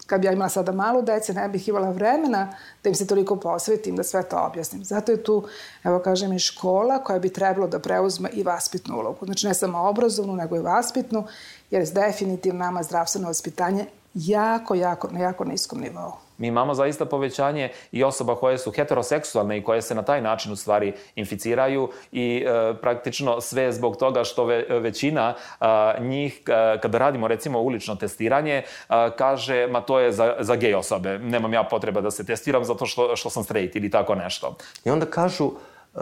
[0.06, 3.36] kad bi ja imala sada malo dece, ne bih imala vremena da im se toliko
[3.36, 4.84] posvetim, da sve to objasnim.
[4.84, 5.44] Zato je tu,
[5.84, 9.26] evo kažem, i škola koja bi trebalo da preuzme i vaspitnu ulogu.
[9.26, 11.24] Znači ne samo obrazovnu, nego i vaspitnu,
[11.72, 16.12] jer definitivno nama zdravstveno vaspitanje jako, jako, na jako niskom nivou.
[16.38, 20.52] Mi imamo zaista povećanje i osoba koje su heteroseksualne i koje se na taj način
[20.52, 26.78] u stvari inficiraju i e, praktično sve zbog toga što ve, većina a, njih, a,
[26.82, 31.54] kada radimo recimo ulično testiranje, a, kaže ma to je za, za gej osobe, nemam
[31.54, 34.56] ja potreba da se testiram zato što, što sam straight ili tako nešto.
[34.86, 36.02] I onda kažu, uh,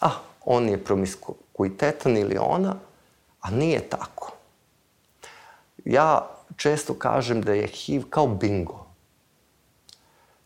[0.00, 0.12] ah,
[0.44, 2.74] on je promiskuitetan ili ona,
[3.40, 4.32] a nije tako.
[5.84, 8.86] Ja često kažem da je HIV kao bingo.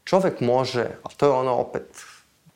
[0.04, 1.86] Čovek može, a to je ono opet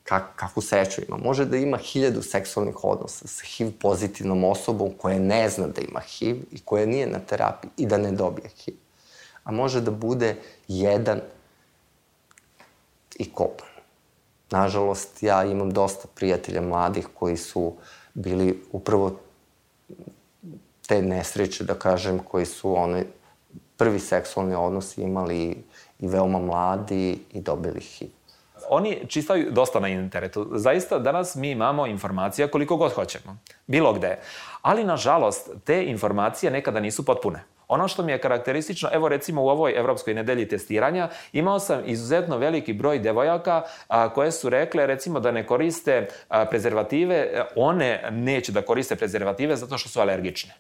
[0.05, 5.19] kak, kakvu sreću ima, može da ima hiljadu seksualnih odnosa sa HIV pozitivnom osobom koja
[5.19, 8.77] ne zna da ima HIV i koja nije na terapiji i da ne dobije HIV.
[9.45, 10.37] A može da bude
[10.69, 11.21] jedan
[13.19, 13.69] i kopan.
[14.51, 17.73] Nažalost, ja imam dosta prijatelja mladih koji su
[18.15, 19.17] bili upravo
[20.87, 23.05] te nesreće, da kažem, koji su one
[23.77, 25.65] prvi seksualni odnos imali
[25.99, 28.09] i veoma mladi i dobili HIV.
[28.69, 30.49] Oni čistaju dosta na internetu.
[30.53, 33.39] Zaista, danas mi imamo informacija koliko god hoćemo.
[33.67, 34.19] Bilo gde.
[34.63, 37.45] Ali, nažalost, te informacije nekada nisu potpune.
[37.69, 42.39] Ono što mi je karakteristično, evo recimo u ovoj Evropskoj nedelji testiranja, imao sam izuzetno
[42.39, 48.53] veliki broj devojaka a, koje su rekle recimo da ne koriste a, prezervative, one neće
[48.53, 50.55] da koriste prezervative zato što su alergične.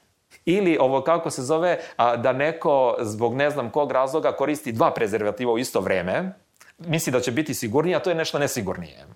[0.44, 4.90] Ili ovo kako se zove, a, da neko zbog ne znam kog razloga koristi dva
[4.90, 6.32] prezervativa u isto vreme,
[6.78, 9.06] misli da će biti sigurnije, a to je nešto nesigurnije.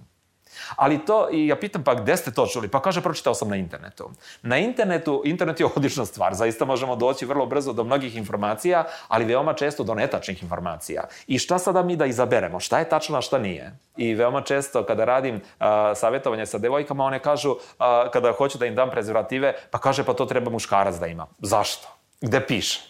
[0.76, 2.68] Ali to, i ja pitam pa gde ste to čuli?
[2.68, 4.10] Pa kaže, pročitao sam na internetu.
[4.42, 9.24] Na internetu, internet je odlična stvar, zaista možemo doći vrlo brzo do mnogih informacija, ali
[9.24, 11.04] veoma često do netačnih informacija.
[11.26, 12.60] I šta sada mi da izaberemo?
[12.60, 13.76] Šta je tačno, a šta nije?
[13.96, 18.66] I veoma često kada radim a, savjetovanje sa devojkama, one kažu, a, kada hoću da
[18.66, 21.26] im dam prezervative, pa kaže, pa to treba muškarac da ima.
[21.38, 21.88] Zašto?
[22.20, 22.87] Gde piše?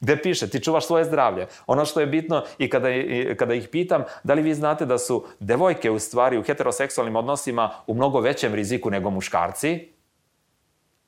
[0.00, 1.46] Gde piše, ti čuvaš svoje zdravlje.
[1.66, 4.98] Ono što je bitno i kada, i kada ih pitam, da li vi znate da
[4.98, 9.88] su devojke u stvari u heteroseksualnim odnosima u mnogo većem riziku nego muškarci,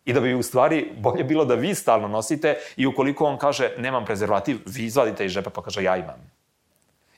[0.04, 3.70] I da bi u stvari bolje bilo da vi stalno nosite i ukoliko on kaže
[3.78, 6.41] nemam prezervativ, vi izvadite iz žepa pa kaže ja imam.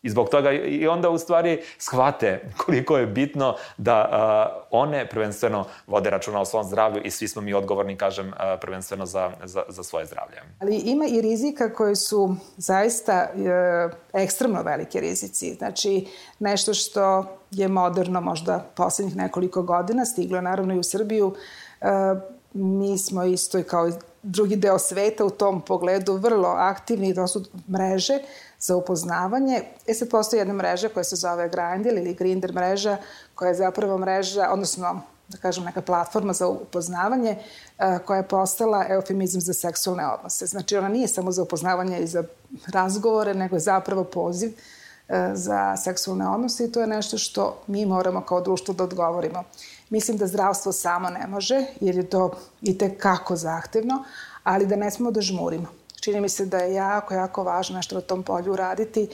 [0.05, 5.65] I zbog toga i onda u stvari shvate koliko je bitno da uh, one prvenstveno
[5.87, 9.63] vode računa o svom zdravlju i svi smo mi odgovorni, kažem, uh, prvenstveno za, za,
[9.69, 10.37] za svoje zdravlje.
[10.61, 13.43] Ali ima i rizika koji su zaista uh,
[14.13, 15.55] ekstremno velike rizici.
[15.55, 16.07] Znači,
[16.39, 21.89] nešto što je moderno možda poslednjih nekoliko godina, stiglo naravno i u Srbiju, uh,
[22.53, 23.91] mi smo isto i kao
[24.23, 28.19] drugi deo sveta u tom pogledu vrlo aktivni, to su mreže
[28.67, 29.63] za upoznavanje.
[29.87, 32.97] E sad postoji jedna mreža koja se zove Grindr ili Grinder mreža,
[33.35, 37.37] koja je zapravo mreža, odnosno da kažem, neka platforma za upoznavanje
[38.07, 40.47] koja je postala eufemizam za seksualne odnose.
[40.47, 42.25] Znači, ona nije samo za upoznavanje i za
[42.73, 44.53] razgovore, nego je zapravo poziv
[45.33, 49.45] za seksualne odnose i to je nešto što mi moramo kao društvo da odgovorimo.
[49.91, 52.31] Mislim da zdravstvo samo ne može, jer je to
[52.63, 54.05] i tekako zahtevno,
[54.45, 55.84] ali da ne smemo da žmurimo.
[56.05, 59.09] Čini mi se da je jako, jako važno nešto na tom polju raditi,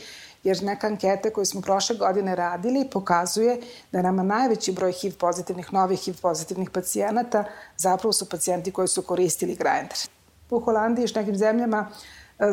[0.45, 3.61] jer neka anketa koju smo prošle godine radili pokazuje
[3.93, 7.45] da nama najveći broj HIV pozitivnih, novih HIV pozitivnih pacijenata
[7.77, 9.95] zapravo su pacijenti koji su koristili Grindr.
[10.51, 11.91] U Holandiji i nekim zemljama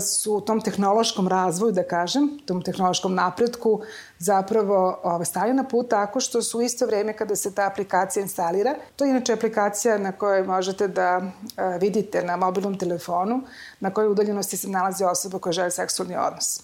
[0.01, 3.81] su u tom tehnološkom razvoju, da kažem, tom tehnološkom napretku
[4.19, 8.23] zapravo ove, stali na put tako što su u isto vreme kada se ta aplikacija
[8.23, 11.21] instalira, to je inače aplikacija na kojoj možete da
[11.57, 13.41] a, vidite na mobilnom telefonu
[13.79, 16.61] na kojoj udaljenosti se nalazi osoba koja želi seksualni odnos.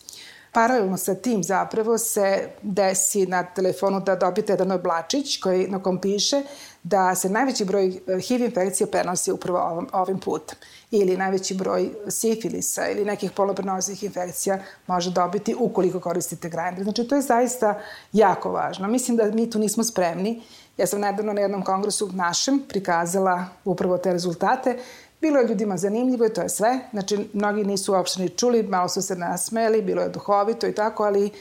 [0.51, 6.01] Paralelno sa tim zapravo se desi na telefonu da dobijete jedan oblačić koji, na kom
[6.01, 6.41] piše
[6.83, 10.57] da se najveći broj eh, HIV infekcija prenosi upravo ovim, ovim putem
[10.91, 16.83] ili najveći broj sifilisa ili nekih poloprenosnih infekcija može dobiti ukoliko koristite Grindr.
[16.83, 17.79] Znači, to je zaista
[18.13, 18.87] jako važno.
[18.87, 20.41] Mislim da mi tu nismo spremni.
[20.77, 24.77] Ja sam nedavno na jednom kongresu našem prikazala upravo te rezultate.
[25.21, 26.79] Bilo je ljudima zanimljivo i to je sve.
[26.91, 31.03] Znači, mnogi nisu uopšte ni čuli, malo su se nasmeli, bilo je duhovito i tako,
[31.03, 31.31] ali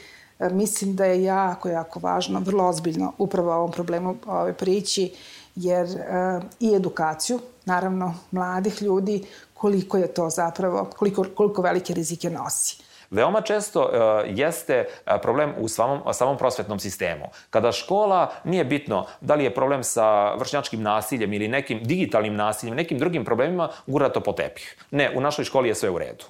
[0.51, 5.13] mislim da je jako, jako važno, vrlo ozbiljno upravo ovom problemu ove prići,
[5.55, 12.29] jer e, i edukaciju, naravno, mladih ljudi, koliko je to zapravo, koliko, koliko velike rizike
[12.29, 12.83] nosi.
[13.13, 13.89] Veoma često uh,
[14.37, 14.85] jeste
[15.21, 17.25] problem u samom, samom prosvetnom sistemu.
[17.49, 22.75] Kada škola, nije bitno da li je problem sa vršnjačkim nasiljem ili nekim digitalnim nasiljem,
[22.75, 24.75] nekim drugim problemima, gura to po tepih.
[24.91, 26.25] Ne, u našoj školi je sve u redu.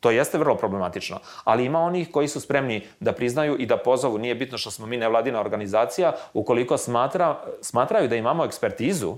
[0.00, 4.18] To jeste vrlo problematično, ali ima onih koji su spremni da priznaju i da pozovu,
[4.18, 9.16] nije bitno što smo mi nevladina organizacija, ukoliko smatra, smatraju da imamo ekspertizu,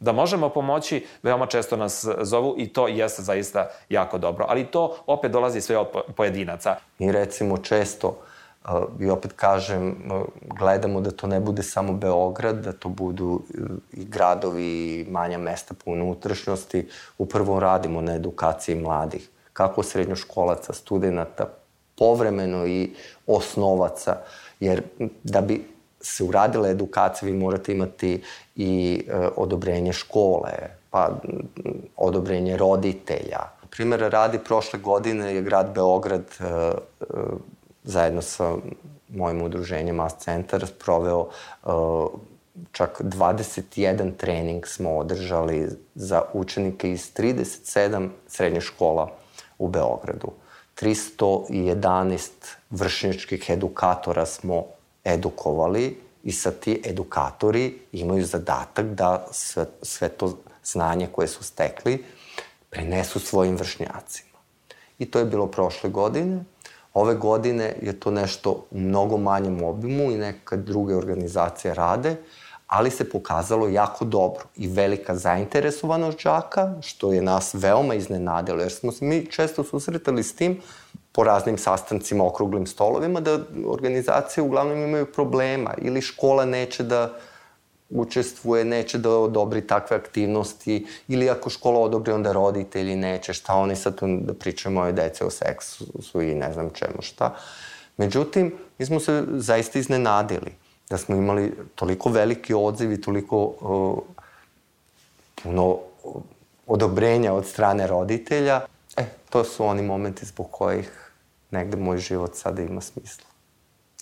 [0.00, 4.46] da možemo pomoći, veoma često nas zovu i to jeste zaista jako dobro.
[4.48, 6.76] Ali to opet dolazi sve od pojedinaca.
[6.98, 8.16] Mi recimo često
[9.00, 9.96] i opet kažem,
[10.58, 13.42] gledamo da to ne bude samo Beograd, da to budu
[13.92, 14.64] i gradovi
[15.00, 16.88] i manja mesta po unutrašnjosti.
[17.18, 19.28] Upravo radimo na edukaciji mladih,
[19.60, 21.44] kako srednjoškolaca, studenta,
[21.98, 22.90] povremeno i
[23.26, 24.16] osnovaca,
[24.60, 24.82] jer
[25.22, 25.64] da bi
[26.00, 28.22] se uradila edukacija, vi morate imati
[28.56, 30.52] i e, odobrenje škole,
[30.90, 31.10] pa
[31.96, 33.42] odobrenje roditelja.
[33.70, 37.04] Primer radi prošle godine je grad Beograd e, e,
[37.84, 38.54] zajedno sa
[39.08, 41.68] mojim udruženjem Mass Centar proveo e,
[42.72, 49.19] čak 21 trening smo održali za učenike iz 37 srednjih škola
[49.60, 50.32] u Beogradu.
[50.80, 52.30] 311
[52.70, 54.64] vršničkih edukatora smo
[55.04, 62.04] edukovali i sad ti edukatori imaju zadatak da sve, sve to znanje koje su stekli
[62.70, 64.30] prenesu svojim vršnjacima.
[64.98, 66.44] i to je bilo prošle godine.
[66.94, 72.16] Ove godine je to nešto u mnogo manjem obimu i neka druge organizacije rade,
[72.70, 78.72] ali se pokazalo jako dobro i velika zainteresovanost džaka, što je nas veoma iznenadilo, jer
[78.72, 80.60] smo se mi često susretali s tim
[81.12, 87.18] po raznim sastancima, okruglim stolovima, da organizacije uglavnom imaju problema ili škola neće da
[87.90, 93.76] učestvuje, neće da odobri takve aktivnosti ili ako škola odobri, onda roditelji neće, šta oni
[93.76, 97.34] sad tu da pričaju moje dece o seksu i ne znam čemu šta.
[97.96, 100.59] Međutim, mi smo se zaista iznenadili
[100.90, 103.98] da smo imali toliko veliki odziv i toliko uh,
[105.42, 105.78] puno
[106.66, 108.60] odobrenja od strane roditelja.
[108.96, 111.12] E, to su oni momenti zbog kojih
[111.50, 113.24] negde moj život sada ima smisla.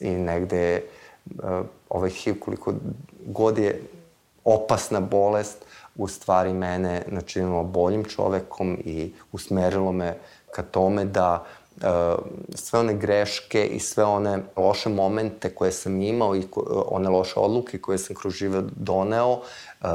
[0.00, 0.82] I negde
[1.24, 2.74] uh, ovaj HIV, koliko
[3.26, 3.82] god je
[4.44, 5.64] opasna bolest,
[5.96, 10.18] u stvari mene načinilo boljim čovekom i usmerilo me
[10.50, 11.57] ka tome da uh,
[12.54, 16.42] sve one greške i sve one loše momente koje sam imao i
[16.86, 19.88] one loše odluke koje sam kroz život doneo, uh,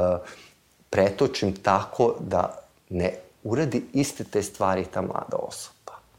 [0.90, 2.58] pretočim tako da
[2.90, 3.14] ne
[3.44, 5.74] uradi iste te stvari ta mlada osoba.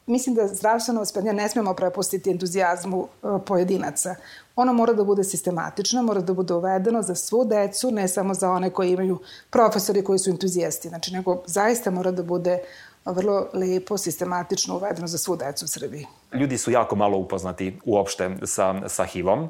[0.07, 4.15] Mislim da zdravstveno vaspitanje ne smemo prepustiti entuzijazmu e, pojedinaca.
[4.55, 8.51] Ono mora da bude sistematično, mora da bude uvedeno za svu decu, ne samo za
[8.51, 10.89] one koji imaju profesori koji su entuzijasti.
[10.89, 12.59] Znači, nego zaista mora da bude
[13.05, 16.05] vrlo lepo, sistematično uvedeno za svu decu u Srbiji.
[16.33, 19.49] Ljudi su jako malo upoznati uopšte sa, sa HIV-om.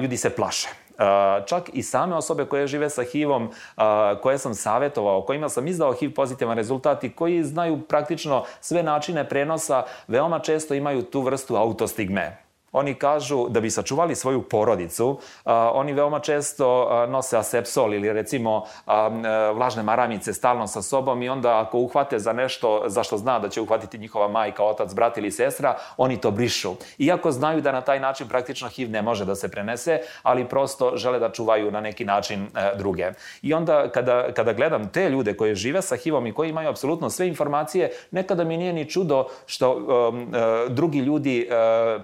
[0.00, 0.68] Ljudi se plaše
[1.46, 3.50] čak i same osobe koje žive sa HIV-om,
[4.22, 9.28] koje sam savjetovao, kojima sam izdao HIV pozitivan rezultat i koji znaju praktično sve načine
[9.28, 12.47] prenosa, veoma često imaju tu vrstu autostigme.
[12.72, 18.12] Oni kažu da bi sačuvali svoju porodicu, a, oni veoma često a, nose asepsol ili
[18.12, 19.08] recimo a,
[19.54, 23.48] vlažne maramice stalno sa sobom i onda ako uhvate za nešto za što zna da
[23.48, 26.74] će uhvatiti njihova majka, otac, brat ili sestra, oni to brišu.
[26.98, 30.96] Iako znaju da na taj način praktično HIV ne može da se prenese, ali prosto
[30.96, 33.12] žele da čuvaju na neki način e, druge.
[33.42, 37.10] I onda kada, kada gledam te ljude koje žive sa HIV-om i koji imaju apsolutno
[37.10, 42.02] sve informacije, nekada mi nije ni čudo što e, drugi ljudi e,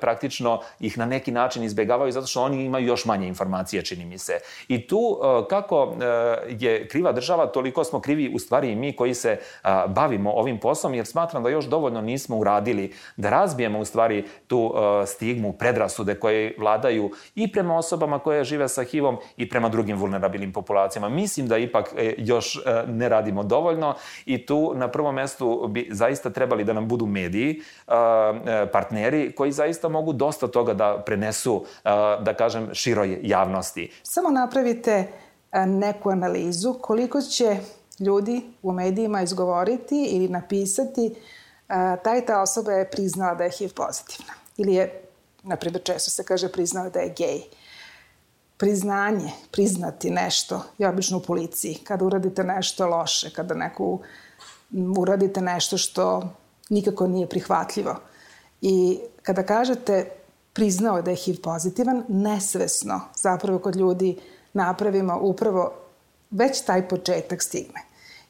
[0.81, 4.33] ih na neki način izbegavaju zato što oni imaju još manje informacije, čini mi se.
[4.69, 6.07] I tu e, kako e,
[6.49, 9.39] je kriva država, toliko smo krivi u stvari i mi koji se e,
[9.89, 14.75] bavimo ovim poslom, jer smatram da još dovoljno nismo uradili da razbijemo u stvari tu
[15.07, 20.53] stigmu, predrasude koje vladaju i prema osobama koje žive sa HIV-om i prema drugim vulnerabilnim
[20.53, 21.09] populacijama.
[21.09, 23.95] Mislim da ipak još ne radimo dovoljno
[24.27, 27.61] i tu na prvom mestu bi zaista trebali da nam budu mediji,
[28.73, 31.65] partneri koji zaista mogu dosta dosta toga da prenesu,
[32.21, 33.91] da kažem, široj javnosti.
[34.03, 35.09] Samo napravite
[35.67, 37.57] neku analizu koliko će
[38.01, 41.15] ljudi u medijima izgovoriti ili napisati
[42.05, 44.33] ta i ta osoba je priznala da je HIV pozitivna.
[44.57, 45.03] Ili je,
[45.43, 47.41] na primjer, često se kaže priznala da je gej.
[48.57, 51.75] Priznanje, priznati nešto je obično u policiji.
[51.85, 54.01] Kada uradite nešto loše, kada neku
[54.99, 56.23] uradite nešto što
[56.71, 57.97] nikako nije prihvatljivo.
[58.63, 60.11] I kada kažete
[60.55, 64.17] priznao da je HIV pozitivan, nesvesno zapravo kod ljudi
[64.53, 65.73] napravimo upravo
[66.31, 67.81] već taj početak stigme.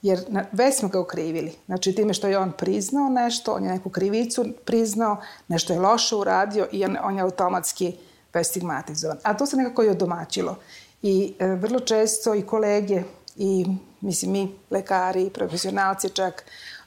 [0.03, 1.53] Jer na, već smo ga ukrivili.
[1.67, 5.17] Znači, time što je on priznao nešto, on je neku krivicu priznao,
[5.49, 7.97] nešto je loše uradio i on, on je automatski
[8.35, 9.19] već stigmatizovan.
[9.23, 10.57] A to se nekako i odomaćilo.
[11.03, 13.03] I e, vrlo često i kolege
[13.37, 13.67] i,
[14.01, 16.45] mislim, mi, lekari, profesionalci čak,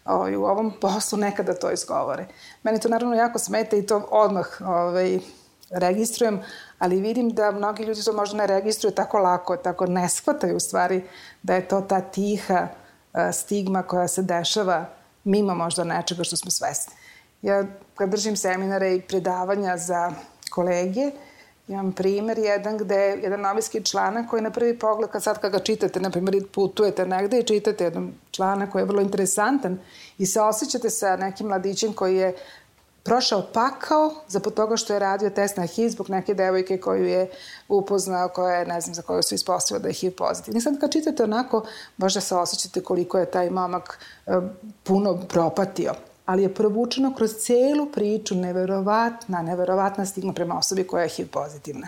[0.08, 2.26] ovaj, u ovom poslu nekada to izgovore.
[2.64, 5.20] Meni to naravno jako smeta i to odmah ovaj,
[5.70, 6.41] registrujem,
[6.80, 10.60] ali vidim da mnogi ljudi to možda ne registruju tako lako, tako ne shvataju u
[10.60, 11.03] stvari
[11.43, 12.68] da je to ta tiha
[13.34, 14.86] stigma koja se dešava
[15.24, 16.93] mimo možda nečega što smo svesni.
[17.41, 17.64] Ja
[17.95, 20.12] kad držim seminare i predavanja za
[20.49, 21.12] kolege,
[21.68, 25.51] Imam primer jedan gde je jedan novinski članak koji na prvi pogled, kad sad kad
[25.51, 29.80] ga čitate, na primjer putujete negde i čitate jedan članak koji je vrlo interesantan
[30.18, 32.36] i se osjećate sa nekim mladićem koji je
[33.03, 37.30] prošao pakao za toga što je radio test na HIV zbog neke devojke koju je
[37.68, 40.61] upoznao, koja je, ne znam, za koju su ispostavili da je HIV pozitivni.
[40.61, 41.65] Sad kad čitate onako,
[41.97, 44.32] možda se osjećate koliko je taj momak e,
[44.84, 45.93] puno propatio
[46.28, 51.88] ali je provučeno kroz celu priču neverovatna, neverovatna stigma prema osobi koja je HIV pozitivna.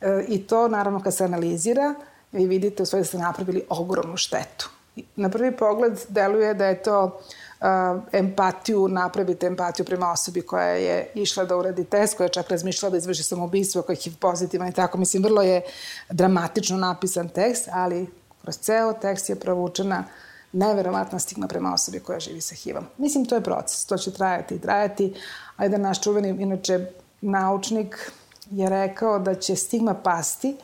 [0.00, 1.94] E, I to, naravno, kad se analizira,
[2.32, 4.70] vi vidite u svojoj da ste napravili ogromnu štetu.
[5.16, 7.66] Na prvi pogled deluje da je to uh,
[8.12, 12.90] empatiju, napravite empatiju prema osobi koja je išla da uradi test, koja je čak razmišljala
[12.90, 14.98] da izvrši samoubistvo, koja je HIV pozitivan i tako.
[14.98, 15.62] Mislim, vrlo je
[16.10, 18.06] dramatično napisan tekst, ali
[18.42, 20.04] kroz ceo tekst je provučena
[20.52, 22.84] neverovatna stigma prema osobi koja živi sa HIV-om.
[22.98, 25.14] Mislim, to je proces, to će trajati i trajati,
[25.56, 26.86] a jedan naš čuveni, inače,
[27.20, 28.12] naučnik
[28.50, 30.56] je rekao da će stigma pasti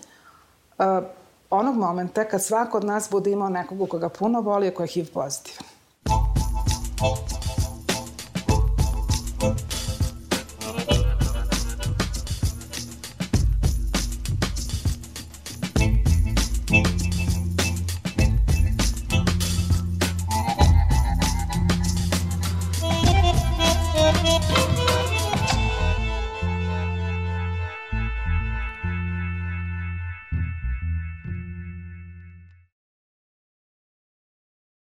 [0.79, 0.85] uh,
[1.51, 4.89] onog momenta kad svako od nas bude imao nekog koga puno voli, a ko je
[4.89, 5.69] HIV pozitivan.